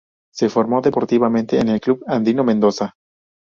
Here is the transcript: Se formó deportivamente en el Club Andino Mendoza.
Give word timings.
Se 0.33 0.49
formó 0.49 0.81
deportivamente 0.81 1.59
en 1.59 1.69
el 1.69 1.79
Club 1.79 2.03
Andino 2.07 2.43
Mendoza. 2.43 2.95